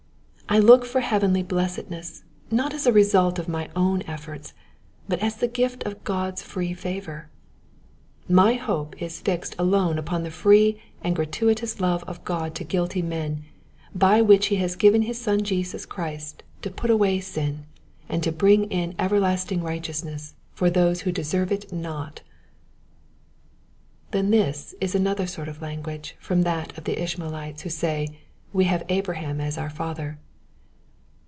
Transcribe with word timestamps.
I 0.49 0.57
look 0.59 0.83
for 0.83 0.99
heavenly 0.99 1.43
blessedness, 1.43 2.25
not 2.51 2.73
as 2.73 2.83
the 2.83 2.91
result 2.91 3.39
of 3.39 3.47
my 3.47 3.69
own 3.73 4.01
efforts^ 4.01 4.51
but 5.07 5.19
as 5.23 5.37
the 5.37 5.47
gift 5.47 5.81
of 5.83 6.03
Goas 6.03 6.41
free 6.43 6.73
favor. 6.73 7.29
My 8.27 8.55
hope 8.55 9.01
is 9.01 9.21
fixed 9.21 9.55
alone 9.57 9.97
upon 9.97 10.23
the 10.23 10.29
free 10.29 10.77
and 11.01 11.15
gratuitous 11.15 11.79
love 11.79 12.03
of 12.03 12.25
God 12.25 12.53
to 12.55 12.65
guilty 12.65 13.01
men, 13.01 13.45
by 13.95 14.17
the 14.17 14.25
which 14.25 14.47
he 14.47 14.57
has 14.57 14.75
given 14.75 15.03
his 15.03 15.17
Son 15.17 15.41
Jesus 15.41 15.85
Christ 15.85 16.43
to 16.63 16.69
put 16.69 16.89
away 16.89 17.21
sin, 17.21 17.65
and 18.09 18.21
to 18.21 18.33
bring 18.33 18.65
in 18.65 18.93
everlasting 18.99 19.63
righteousness 19.63 20.35
for 20.51 20.69
those 20.69 21.03
who 21.03 21.13
deserve 21.13 21.53
it 21.53 21.71
not,''— 21.71 22.23
then 24.11 24.31
this 24.31 24.75
is 24.81 24.95
another 24.95 25.27
sort 25.27 25.47
of 25.47 25.61
language 25.61 26.17
from 26.19 26.41
that 26.41 26.77
of 26.77 26.83
the 26.83 27.01
Ishmaelites, 27.01 27.61
who 27.61 27.69
say" 27.69 28.19
We 28.51 28.65
have 28.65 28.83
Abraham 28.89 29.37
to 29.37 29.57
our 29.61 29.69
father." 29.69 30.19